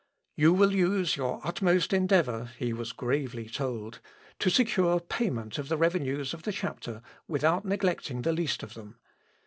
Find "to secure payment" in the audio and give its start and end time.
4.39-5.59